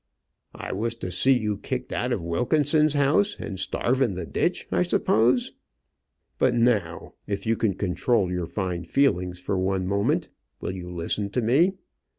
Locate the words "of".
2.11-2.23